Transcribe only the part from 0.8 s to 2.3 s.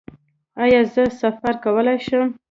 زه سفر کولی شم؟